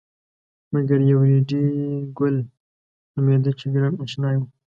مګر 0.73 0.99
یو 1.11 1.19
ریډي 1.29 1.63
ګل 2.17 2.35
نومېده 3.13 3.51
چې 3.59 3.65
ګران 3.73 3.93
اشنای 4.03 4.35
و. 4.39 4.41